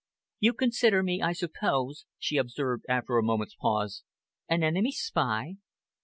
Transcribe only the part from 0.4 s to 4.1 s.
consider me, I suppose," she observed after a moment's pause,